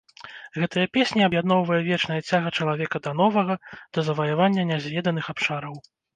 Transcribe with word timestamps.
Гэтыя 0.61 0.87
песні 0.95 1.21
аб'ядноўвае 1.27 1.77
вечная 1.89 2.17
цяга 2.29 2.53
чалавека 2.57 3.03
да 3.09 3.15
новага, 3.21 3.59
да 3.99 4.09
заваявання 4.09 4.67
нязведаных 4.73 5.25
абшараў. 5.37 5.81